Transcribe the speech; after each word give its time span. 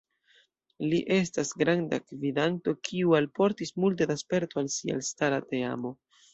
Li 0.93 1.01
estas 1.15 1.51
granda 1.63 1.99
gvidanto 2.15 2.75
kiu 2.89 3.15
alportis 3.21 3.75
multe 3.85 4.11
da 4.15 4.19
sperto 4.25 4.65
al 4.65 4.75
sia 4.81 4.99
elstara 5.01 5.43
teamo. 5.55 5.97